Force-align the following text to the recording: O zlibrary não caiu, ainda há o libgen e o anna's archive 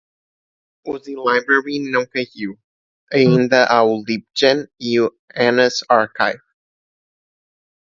O 0.91 0.97
zlibrary 0.97 1.77
não 1.91 2.07
caiu, 2.13 2.57
ainda 3.13 3.65
há 3.67 3.83
o 3.83 4.03
libgen 4.07 4.67
e 4.79 4.99
o 4.99 5.05
anna's 5.47 5.77
archive 5.99 6.41